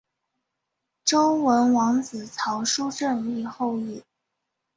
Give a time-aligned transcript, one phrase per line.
[1.05, 4.01] 周文王子曹叔振铎后裔。